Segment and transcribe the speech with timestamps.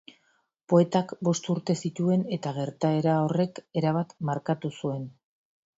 [0.71, 5.11] Poetak bost urte zituen eta gertaera horrek erabat markatu zuen.